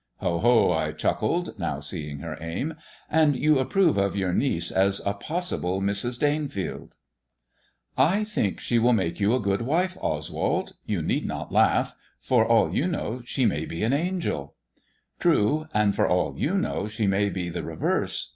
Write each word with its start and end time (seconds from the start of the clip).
"Ho, 0.21 0.39
ho," 0.39 0.71
I 0.71 0.93
chuckled, 0.93 1.59
now 1.59 1.79
seeing 1.79 2.21
her 2.21 2.35
aim. 2.41 2.73
And 3.07 3.35
you 3.35 3.63
pprove 3.63 3.97
of 3.99 4.15
your 4.15 4.33
niece 4.33 4.71
as 4.71 4.99
a 5.05 5.13
possible 5.13 5.79
Mrs. 5.79 6.19
Danefleld?" 6.19 6.93
S68 7.99 7.99
MY 7.99 8.03
COUSIN 8.03 8.03
FROM 8.03 8.09
FRANCE" 8.09 8.29
I 8.31 8.33
think 8.33 8.59
she 8.59 8.79
will 8.79 8.93
make 8.93 9.19
you 9.19 9.35
a 9.35 9.39
good 9.39 9.61
wif 9.61 9.93
e^ 9.93 10.03
Oswald. 10.03 10.73
Yoa 10.89 11.05
need 11.05 11.27
not 11.27 11.51
laugh. 11.51 11.93
For 12.19 12.43
all 12.43 12.73
you 12.73 12.87
know, 12.87 13.21
she 13.25 13.45
may 13.45 13.67
be 13.67 13.83
an 13.83 13.93
angel."" 13.93 14.55
True; 15.19 15.67
and 15.71 15.93
for 15.95 16.07
all 16.07 16.33
you 16.35 16.57
know, 16.57 16.87
she 16.87 17.05
may 17.05 17.29
be 17.29 17.49
the 17.49 17.61
reverse. 17.61 18.29